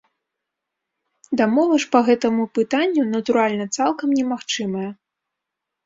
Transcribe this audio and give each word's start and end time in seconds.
Дамова 1.41 1.75
ж 1.85 1.91
па 1.97 2.03
гэтаму 2.09 2.43
пытанню, 2.57 3.07
натуральна, 3.15 3.65
цалкам 3.75 4.07
немагчымая. 4.23 4.91